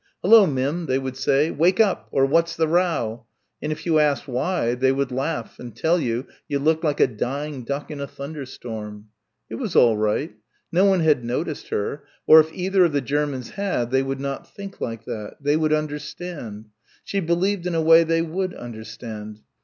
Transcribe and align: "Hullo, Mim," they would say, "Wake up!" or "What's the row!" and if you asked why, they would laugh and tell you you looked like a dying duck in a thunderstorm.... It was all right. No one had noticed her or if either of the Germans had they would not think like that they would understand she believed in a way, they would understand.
"Hullo, 0.23 0.47
Mim," 0.47 0.87
they 0.87 0.97
would 0.97 1.15
say, 1.15 1.51
"Wake 1.51 1.79
up!" 1.79 2.07
or 2.09 2.25
"What's 2.25 2.55
the 2.55 2.67
row!" 2.67 3.27
and 3.61 3.71
if 3.71 3.85
you 3.85 3.99
asked 3.99 4.27
why, 4.27 4.73
they 4.73 4.91
would 4.91 5.11
laugh 5.11 5.59
and 5.59 5.75
tell 5.75 5.99
you 5.99 6.25
you 6.47 6.57
looked 6.57 6.83
like 6.83 6.99
a 6.99 7.05
dying 7.05 7.63
duck 7.63 7.91
in 7.91 8.01
a 8.01 8.07
thunderstorm.... 8.07 9.09
It 9.47 9.57
was 9.57 9.75
all 9.75 9.95
right. 9.97 10.35
No 10.71 10.85
one 10.85 11.01
had 11.01 11.23
noticed 11.23 11.67
her 11.69 12.03
or 12.25 12.39
if 12.39 12.51
either 12.51 12.83
of 12.85 12.93
the 12.93 13.01
Germans 13.01 13.51
had 13.51 13.91
they 13.91 14.01
would 14.01 14.19
not 14.19 14.51
think 14.51 14.81
like 14.81 15.05
that 15.05 15.35
they 15.39 15.55
would 15.55 15.71
understand 15.71 16.69
she 17.03 17.19
believed 17.19 17.67
in 17.67 17.75
a 17.75 17.81
way, 17.83 18.03
they 18.03 18.23
would 18.23 18.55
understand. 18.55 19.41